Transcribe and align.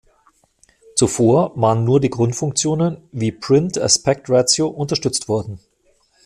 Zuvor 0.95 1.51
waren 1.61 1.83
nur 1.83 1.99
die 1.99 2.09
Grundfunktionen 2.09 3.07
wie 3.11 3.31
„Print 3.31 3.77
Aspect 3.79 4.31
Ratio“ 4.31 4.67
unterstützt 4.67 5.27
worden. 5.29 5.59